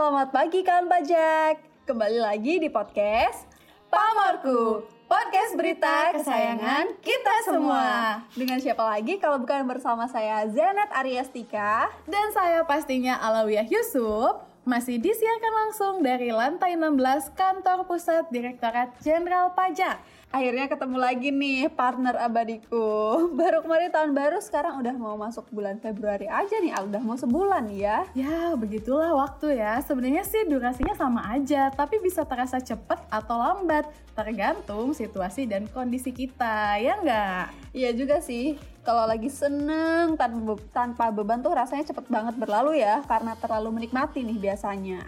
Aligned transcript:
Selamat 0.00 0.32
pagi 0.32 0.64
kawan 0.64 0.88
pajak. 0.88 1.60
Kembali 1.84 2.24
lagi 2.24 2.56
di 2.56 2.72
podcast 2.72 3.44
Pamorku, 3.92 4.88
podcast 5.04 5.52
berita 5.60 6.16
kesayangan 6.16 6.96
kita 7.04 7.34
semua. 7.44 8.24
Dengan 8.32 8.64
siapa 8.64 8.80
lagi 8.80 9.20
kalau 9.20 9.36
bukan 9.44 9.68
bersama 9.68 10.08
saya 10.08 10.48
Zanet 10.48 10.88
Ariastika 10.96 11.92
Dan 12.08 12.32
saya 12.32 12.64
pastinya 12.64 13.20
Alawiyah 13.20 13.68
Yusuf 13.68 14.40
masih 14.68 15.00
disiarkan 15.00 15.52
langsung 15.66 15.94
dari 16.04 16.28
lantai 16.28 16.76
16 16.76 17.32
Kantor 17.32 17.88
Pusat 17.88 18.28
Direktorat 18.28 18.92
Jenderal 19.00 19.56
Pajak. 19.56 19.96
Akhirnya 20.30 20.70
ketemu 20.70 20.96
lagi 21.00 21.34
nih 21.34 21.66
partner 21.74 22.14
abadiku. 22.20 23.18
Baru 23.40 23.66
kemarin 23.66 23.90
tahun 23.90 24.14
baru, 24.14 24.38
sekarang 24.38 24.78
udah 24.78 24.94
mau 24.94 25.18
masuk 25.18 25.50
bulan 25.50 25.82
Februari 25.82 26.30
aja 26.30 26.54
nih. 26.62 26.70
Al, 26.70 26.86
udah 26.86 27.02
mau 27.02 27.18
sebulan 27.18 27.66
ya. 27.74 28.06
Ya, 28.14 28.54
begitulah 28.54 29.10
waktu 29.10 29.58
ya. 29.58 29.82
Sebenarnya 29.82 30.22
sih 30.22 30.46
durasinya 30.46 30.94
sama 30.94 31.26
aja, 31.34 31.74
tapi 31.74 31.98
bisa 31.98 32.22
terasa 32.22 32.62
cepet 32.62 33.00
atau 33.10 33.42
lambat, 33.42 33.90
tergantung 34.14 34.94
situasi 34.94 35.50
dan 35.50 35.66
kondisi 35.66 36.14
kita, 36.14 36.78
ya 36.78 36.94
nggak? 37.02 37.74
Iya 37.74 37.90
juga 37.98 38.22
sih. 38.22 38.54
Kalau 38.80 39.04
lagi 39.04 39.28
seneng 39.28 40.16
tanpa, 40.16 40.40
be- 40.40 40.68
tanpa 40.72 41.04
beban 41.12 41.44
tuh 41.44 41.52
rasanya 41.52 41.84
cepet 41.84 42.08
banget 42.08 42.34
berlalu 42.40 42.80
ya, 42.80 43.04
karena 43.04 43.36
terlalu 43.36 43.76
menikmati 43.76 44.24
nih 44.24 44.40
biasanya. 44.40 45.04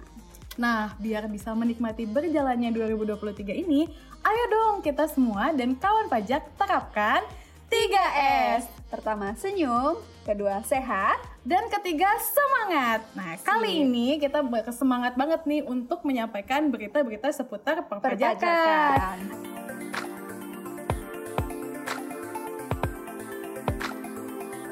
Nah, 0.61 0.93
biar 1.01 1.25
bisa 1.33 1.57
menikmati 1.57 2.05
berjalannya 2.05 2.69
2023 2.77 3.57
ini, 3.57 3.89
ayo 4.21 4.45
dong 4.53 4.85
kita 4.85 5.09
semua 5.09 5.57
dan 5.57 5.73
kawan 5.73 6.13
pajak 6.13 6.45
terapkan 6.61 7.25
3S. 7.73 8.69
Pertama 8.93 9.33
senyum, 9.33 9.97
kedua 10.29 10.61
sehat, 10.69 11.17
Dan 11.43 11.67
ketiga, 11.67 12.07
semangat. 12.23 13.03
Nah, 13.19 13.35
kali 13.43 13.75
Sip. 13.75 13.83
ini 13.83 14.07
kita 14.23 14.47
bersemangat 14.47 15.19
banget 15.19 15.43
nih 15.43 15.67
untuk 15.67 16.07
menyampaikan 16.07 16.71
berita-berita 16.71 17.35
seputar 17.35 17.83
perpajakan. 17.91 18.39
perpajakan. 18.39 19.52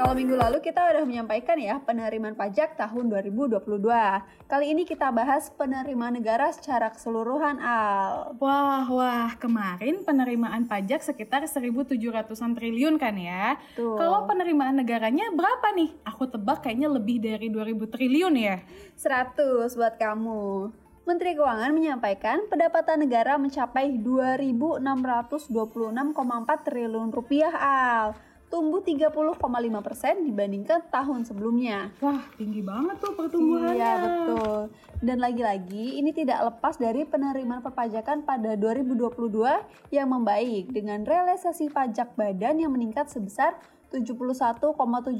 Kalau 0.00 0.16
minggu 0.16 0.32
lalu 0.32 0.64
kita 0.64 0.80
udah 0.80 1.04
menyampaikan 1.04 1.60
ya 1.60 1.76
penerimaan 1.76 2.32
pajak 2.32 2.72
tahun 2.72 3.12
2022. 3.12 3.84
Kali 4.48 4.66
ini 4.72 4.88
kita 4.88 5.12
bahas 5.12 5.52
penerimaan 5.52 6.16
negara 6.16 6.48
secara 6.56 6.88
keseluruhan 6.88 7.60
Al. 7.60 8.32
Wah, 8.40 8.88
wah, 8.88 9.36
kemarin 9.36 10.00
penerimaan 10.00 10.64
pajak 10.64 11.04
sekitar 11.04 11.44
1.700-an 11.44 12.56
triliun 12.56 12.96
kan 12.96 13.12
ya? 13.12 13.60
Tuh. 13.76 14.00
Kalau 14.00 14.24
penerimaan 14.24 14.80
negaranya 14.80 15.28
berapa 15.36 15.68
nih? 15.76 15.92
Aku 16.08 16.32
tebak 16.32 16.64
kayaknya 16.64 16.88
lebih 16.88 17.20
dari 17.20 17.52
2.000 17.52 17.92
triliun 17.92 18.40
ya. 18.40 18.64
100 18.96 19.36
buat 19.76 20.00
kamu. 20.00 20.72
Menteri 21.04 21.36
Keuangan 21.36 21.76
menyampaikan 21.76 22.48
pendapatan 22.48 23.04
negara 23.04 23.36
mencapai 23.36 24.00
2.626,4 24.00 25.44
triliun 26.64 27.12
rupiah 27.12 27.52
Al. 27.52 28.30
Tumbuh 28.50 28.82
30,5 28.82 29.14
persen 29.78 30.26
dibandingkan 30.26 30.90
tahun 30.90 31.22
sebelumnya. 31.22 31.94
Wah, 32.02 32.18
tinggi 32.34 32.66
banget 32.66 32.98
tuh 32.98 33.14
pertumbuhannya. 33.14 33.78
Iya 33.78 33.92
betul. 34.02 34.58
Dan 34.98 35.22
lagi-lagi 35.22 36.02
ini 36.02 36.10
tidak 36.10 36.50
lepas 36.50 36.74
dari 36.74 37.06
penerimaan 37.06 37.62
perpajakan 37.62 38.26
pada 38.26 38.58
2022 38.58 39.94
yang 39.94 40.10
membaik 40.10 40.74
dengan 40.74 41.06
realisasi 41.06 41.70
pajak 41.70 42.18
badan 42.18 42.58
yang 42.58 42.74
meningkat 42.74 43.06
sebesar 43.06 43.54
71,7 43.90 44.74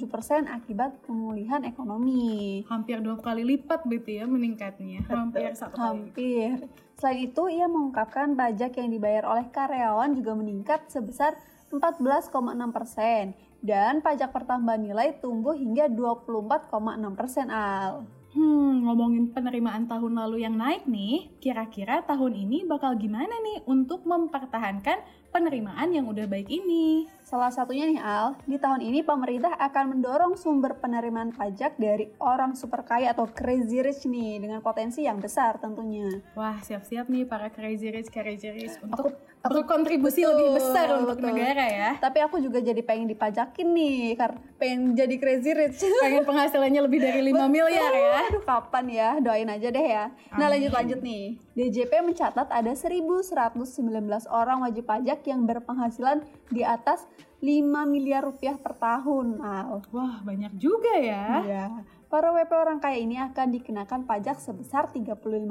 persen 0.06 0.46
akibat 0.46 0.98
pemulihan 1.06 1.62
ekonomi. 1.66 2.62
Hampir 2.70 3.02
dua 3.02 3.18
kali 3.18 3.42
lipat 3.42 3.86
gitu 3.86 4.10
ya 4.10 4.26
meningkatnya. 4.26 5.06
Hampir 5.10 5.54
satu 5.54 5.74
kali. 5.74 5.86
Hampir. 5.86 6.54
Selain 6.98 7.30
itu, 7.30 7.42
ia 7.50 7.66
mengungkapkan 7.66 8.34
pajak 8.38 8.78
yang 8.78 8.90
dibayar 8.94 9.26
oleh 9.26 9.50
karyawan 9.50 10.14
juga 10.14 10.38
meningkat 10.38 10.86
sebesar 10.86 11.34
14,6 11.70 12.74
persen 12.74 13.32
dan 13.62 14.02
pajak 14.02 14.34
pertambahan 14.34 14.82
nilai 14.82 15.16
tumbuh 15.22 15.54
hingga 15.54 15.86
24,6 15.86 17.14
persen 17.16 17.46
al. 17.48 18.04
Hmm, 18.30 18.86
ngomongin 18.86 19.34
penerimaan 19.34 19.90
tahun 19.90 20.14
lalu 20.14 20.46
yang 20.46 20.54
naik 20.54 20.86
nih, 20.86 21.34
kira-kira 21.42 22.06
tahun 22.06 22.38
ini 22.38 22.62
bakal 22.62 22.94
gimana 22.94 23.34
nih 23.42 23.66
untuk 23.66 24.06
mempertahankan 24.06 25.02
penerimaan 25.34 25.90
yang 25.90 26.06
udah 26.06 26.30
baik 26.30 26.46
ini? 26.46 27.10
Salah 27.26 27.50
satunya 27.50 27.90
nih 27.90 27.98
Al, 27.98 28.38
di 28.46 28.54
tahun 28.54 28.86
ini 28.86 29.02
pemerintah 29.02 29.58
akan 29.58 29.98
mendorong 29.98 30.34
sumber 30.38 30.78
penerimaan 30.78 31.34
pajak 31.34 31.74
dari 31.74 32.14
orang 32.22 32.54
super 32.54 32.86
kaya 32.86 33.10
atau 33.10 33.26
crazy 33.26 33.82
rich 33.82 34.06
nih 34.06 34.38
dengan 34.38 34.62
potensi 34.62 35.02
yang 35.02 35.18
besar 35.18 35.58
tentunya. 35.58 36.22
Wah, 36.38 36.62
siap-siap 36.62 37.10
nih 37.10 37.26
para 37.26 37.50
crazy 37.50 37.90
rich, 37.90 38.14
crazy 38.14 38.50
rich 38.50 38.78
untuk 38.78 39.10
aku- 39.10 39.30
berkontribusi 39.40 40.20
betul, 40.20 40.32
lebih 40.36 40.48
besar 40.60 40.86
untuk 41.00 41.16
betul. 41.16 41.32
negara 41.32 41.64
ya. 41.64 41.90
Tapi 41.96 42.18
aku 42.20 42.36
juga 42.44 42.60
jadi 42.60 42.84
pengen 42.84 43.08
dipajakin 43.08 43.68
nih, 43.72 44.12
karena 44.20 44.38
pengen 44.60 44.80
jadi 44.92 45.14
crazy 45.16 45.50
rich. 45.56 45.80
Pengen 46.04 46.28
penghasilannya 46.28 46.80
lebih 46.84 47.00
dari 47.00 47.20
5 47.24 47.48
miliar 47.48 47.92
ya. 47.92 48.12
Aduh 48.28 48.44
kapan 48.44 48.84
ya, 48.92 49.08
doain 49.20 49.48
aja 49.48 49.68
deh 49.72 49.86
ya. 49.86 50.12
Nah 50.36 50.46
lanjut 50.52 50.72
lanjut 50.72 51.00
nih. 51.00 51.40
DJP 51.56 51.92
mencatat 52.04 52.48
ada 52.52 52.72
1119 52.76 53.80
orang 54.28 54.58
wajib 54.60 54.84
pajak 54.84 55.24
yang 55.24 55.48
berpenghasilan 55.48 56.20
di 56.52 56.60
atas 56.60 57.08
5 57.40 57.64
miliar 57.88 58.20
rupiah 58.28 58.60
per 58.60 58.76
tahun. 58.76 59.40
Al. 59.40 59.80
Wah, 59.88 60.20
banyak 60.20 60.52
juga 60.60 61.00
ya. 61.00 61.40
Iya. 61.40 61.64
Para 62.10 62.34
WP 62.34 62.50
orang 62.50 62.82
kaya 62.82 62.98
ini 62.98 63.22
akan 63.22 63.54
dikenakan 63.54 64.02
pajak 64.02 64.42
sebesar 64.42 64.90
35% 64.90 65.46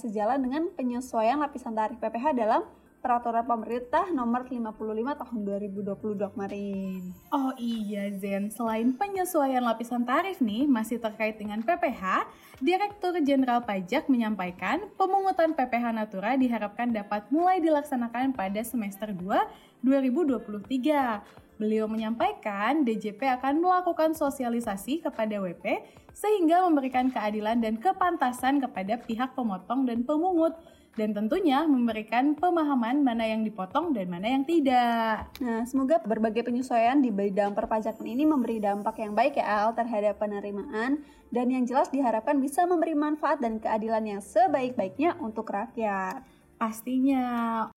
sejalan 0.00 0.40
dengan 0.40 0.72
penyesuaian 0.72 1.36
lapisan 1.36 1.76
tarif 1.76 2.00
PPh 2.00 2.32
dalam 2.32 2.64
Peraturan 3.02 3.42
Pemerintah 3.42 4.14
Nomor 4.14 4.46
55 4.46 4.78
Tahun 5.18 5.38
2022 5.42 6.22
kemarin. 6.38 7.10
Oh 7.34 7.50
iya 7.58 8.06
Zen, 8.14 8.46
selain 8.54 8.94
penyesuaian 8.94 9.58
lapisan 9.58 10.06
tarif 10.06 10.38
nih 10.38 10.70
masih 10.70 11.02
terkait 11.02 11.34
dengan 11.34 11.58
PPH, 11.66 12.30
Direktur 12.62 13.18
Jenderal 13.18 13.66
Pajak 13.66 14.06
menyampaikan 14.06 14.86
pemungutan 14.94 15.50
PPH 15.50 15.90
Natura 15.90 16.38
diharapkan 16.38 16.94
dapat 16.94 17.26
mulai 17.34 17.58
dilaksanakan 17.58 18.38
pada 18.38 18.62
semester 18.62 19.10
2 19.10 19.82
2023. 19.82 21.58
Beliau 21.58 21.90
menyampaikan 21.90 22.86
DJP 22.86 23.18
akan 23.42 23.66
melakukan 23.66 24.14
sosialisasi 24.14 25.02
kepada 25.02 25.42
WP 25.42 25.82
sehingga 26.14 26.70
memberikan 26.70 27.10
keadilan 27.10 27.58
dan 27.58 27.82
kepantasan 27.82 28.62
kepada 28.62 28.94
pihak 29.02 29.34
pemotong 29.34 29.90
dan 29.90 30.06
pemungut 30.06 30.54
dan 30.92 31.16
tentunya 31.16 31.64
memberikan 31.64 32.36
pemahaman 32.36 33.00
mana 33.00 33.24
yang 33.24 33.40
dipotong 33.40 33.96
dan 33.96 34.12
mana 34.12 34.28
yang 34.28 34.44
tidak. 34.44 35.24
Nah, 35.40 35.64
semoga 35.64 35.96
berbagai 36.04 36.44
penyesuaian 36.44 37.00
di 37.00 37.08
bidang 37.08 37.56
perpajakan 37.56 38.04
ini 38.04 38.28
memberi 38.28 38.60
dampak 38.60 39.00
yang 39.00 39.16
baik 39.16 39.40
ya 39.40 39.64
Al 39.64 39.72
terhadap 39.72 40.20
penerimaan 40.20 41.00
dan 41.32 41.46
yang 41.48 41.64
jelas 41.64 41.88
diharapkan 41.88 42.36
bisa 42.36 42.68
memberi 42.68 42.92
manfaat 42.92 43.40
dan 43.40 43.56
keadilan 43.56 44.04
yang 44.04 44.20
sebaik-baiknya 44.20 45.16
untuk 45.16 45.48
rakyat. 45.48 46.20
Pastinya. 46.60 47.72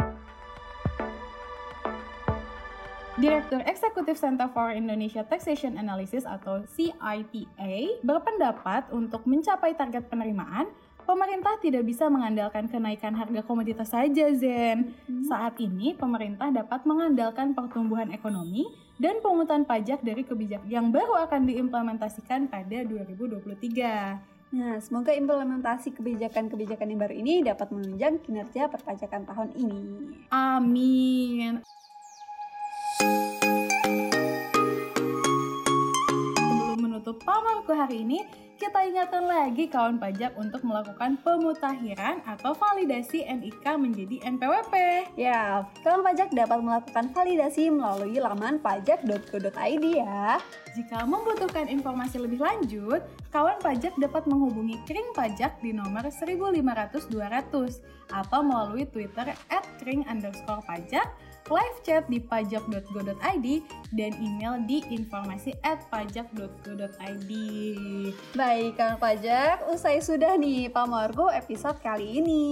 Direktur 3.15 3.63
Eksekutif 3.63 4.19
Center 4.19 4.51
for 4.51 4.75
Indonesia 4.75 5.23
Taxation 5.23 5.79
Analysis 5.79 6.27
atau 6.27 6.67
CITA 6.67 8.03
berpendapat 8.03 8.91
untuk 8.91 9.23
mencapai 9.23 9.71
target 9.71 10.11
penerimaan, 10.11 10.67
pemerintah 11.05 11.55
tidak 11.61 11.85
bisa 11.85 12.09
mengandalkan 12.09 12.65
kenaikan 12.67 13.13
harga 13.13 13.45
komoditas 13.45 13.93
saja, 13.93 14.25
Zen. 14.33 14.97
Saat 15.29 15.61
ini, 15.61 15.93
pemerintah 15.93 16.49
dapat 16.49 16.83
mengandalkan 16.83 17.53
pertumbuhan 17.53 18.11
ekonomi 18.11 18.65
dan 18.97 19.21
pungutan 19.21 19.63
pajak 19.63 20.01
dari 20.01 20.25
kebijakan 20.25 20.67
yang 20.67 20.87
baru 20.89 21.29
akan 21.29 21.45
diimplementasikan 21.45 22.49
pada 22.49 22.83
2023. 22.83 24.35
Nah, 24.55 24.79
semoga 24.79 25.11
implementasi 25.11 25.93
kebijakan-kebijakan 25.99 26.87
yang 26.89 26.99
baru 27.01 27.15
ini 27.17 27.43
dapat 27.43 27.69
menunjang 27.69 28.23
kinerja 28.23 28.71
perpajakan 28.71 29.25
tahun 29.27 29.49
ini. 29.57 29.81
Amin. 30.31 31.65
Sebelum 36.39 36.79
menutup 36.79 37.19
pamarku 37.25 37.75
hari 37.75 38.07
ini, 38.07 38.23
kita 38.55 38.87
ingatkan 38.87 39.27
lagi 39.27 39.67
kawan 39.67 39.99
pajak 39.99 40.31
untuk 40.39 40.63
melakukan 40.63 41.19
pemutakhiran 41.19 42.23
atau 42.23 42.55
validasi 42.55 43.27
NIK 43.27 43.65
menjadi 43.75 44.23
NPWP. 44.23 44.73
Ya, 45.19 45.67
kawan 45.83 46.01
pajak 46.01 46.31
dapat 46.31 46.59
melakukan 46.63 47.11
validasi 47.11 47.67
melalui 47.67 48.15
laman 48.15 48.63
pajak.go.id 48.63 49.85
ya. 49.91 50.39
Jika 50.71 51.03
membutuhkan 51.03 51.67
informasi 51.67 52.19
lebih 52.23 52.39
lanjut, 52.39 53.03
kawan 53.35 53.59
pajak 53.59 53.91
dapat 53.99 54.23
menghubungi 54.23 54.79
Kring 54.87 55.11
Pajak 55.11 55.59
di 55.59 55.75
nomor 55.75 56.07
15500-200 56.07 57.83
atau 58.11 58.39
melalui 58.39 58.87
Twitter 58.87 59.33
at 59.51 59.65
kring 59.81 60.05
underscore 60.05 60.61
pajak 60.63 61.09
live 61.49 61.77
chat 61.85 62.03
di 62.09 62.17
pajak.go.id, 62.21 63.47
dan 63.93 64.11
email 64.17 64.57
di 64.65 64.81
informasi 64.89 65.53
at 65.61 65.85
pajak.go.id. 65.93 67.31
Baik, 68.33 68.71
kawan 68.77 68.97
pajak, 68.97 69.65
usai 69.69 70.01
sudah 70.01 70.35
nih 70.35 70.69
Pamorku 70.73 71.29
episode 71.29 71.77
kali 71.81 72.19
ini. 72.21 72.45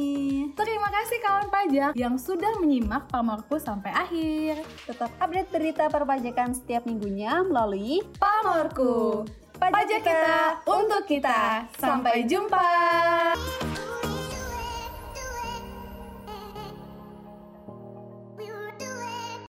Terima 0.53 0.89
kasih 0.93 1.17
kawan 1.21 1.47
pajak 1.49 1.91
yang 1.97 2.15
sudah 2.21 2.53
menyimak 2.61 3.09
Pamorku 3.09 3.57
sampai 3.57 3.91
akhir. 3.93 4.61
Tetap 4.85 5.09
update 5.17 5.49
berita 5.49 5.89
perpajakan 5.89 6.53
setiap 6.53 6.85
minggunya 6.85 7.41
melalui 7.41 8.05
Pamorku. 8.21 9.25
Pajak 9.57 10.01
kita 10.03 10.59
untuk 10.67 11.07
kita. 11.07 11.63
Sampai 11.79 12.27
jumpa. 12.27 12.67